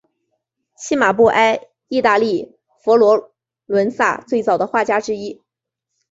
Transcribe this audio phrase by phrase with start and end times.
[0.75, 3.33] 契马布埃意大利佛罗
[3.67, 5.39] 伦萨最早的画家之一。